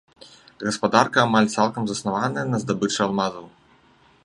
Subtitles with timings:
[0.67, 3.45] Гаспадарка амаль цалкам заснаваная на здабычы алмазаў.